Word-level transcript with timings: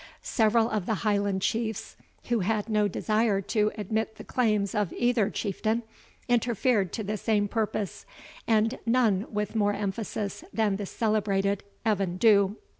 Several 0.23 0.67
of 0.67 0.87
the 0.87 0.95
Highland 1.05 1.43
Chiefs, 1.43 1.95
who 2.29 2.39
had 2.39 2.67
no 2.69 2.87
desire 2.87 3.39
to 3.39 3.71
admit 3.77 4.15
the 4.15 4.23
claims 4.23 4.73
of 4.73 4.91
either 4.93 5.29
chieftain, 5.29 5.83
interfered 6.27 6.91
to 6.93 7.03
the 7.03 7.17
same 7.17 7.47
purpose, 7.47 8.07
and 8.47 8.79
none 8.87 9.27
with 9.29 9.55
more 9.55 9.73
emphasis 9.75 10.43
than 10.51 10.77
the 10.77 10.87
celebrated 10.87 11.63
Evan 11.85 12.17
Dhu. 12.17 12.55